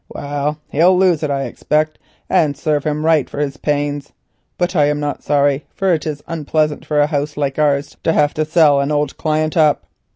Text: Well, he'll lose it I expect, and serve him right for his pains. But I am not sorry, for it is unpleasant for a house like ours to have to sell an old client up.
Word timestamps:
Well, 0.09 0.57
he'll 0.71 0.97
lose 0.97 1.21
it 1.21 1.29
I 1.29 1.43
expect, 1.43 1.99
and 2.27 2.57
serve 2.57 2.85
him 2.85 3.05
right 3.05 3.29
for 3.29 3.37
his 3.39 3.57
pains. 3.57 4.13
But 4.57 4.75
I 4.75 4.85
am 4.85 4.99
not 4.99 5.21
sorry, 5.21 5.67
for 5.75 5.93
it 5.93 6.07
is 6.07 6.23
unpleasant 6.27 6.83
for 6.87 6.99
a 6.99 7.05
house 7.05 7.37
like 7.37 7.59
ours 7.59 7.95
to 8.05 8.11
have 8.11 8.33
to 8.33 8.45
sell 8.45 8.79
an 8.79 8.91
old 8.91 9.15
client 9.17 9.55
up. 9.55 9.83